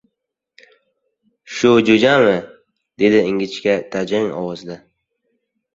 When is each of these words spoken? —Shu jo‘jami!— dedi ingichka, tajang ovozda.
—Shu 1.59 1.75
jo‘jami!— 1.91 2.33
dedi 3.05 3.23
ingichka, 3.29 3.79
tajang 3.97 4.35
ovozda. 4.43 4.85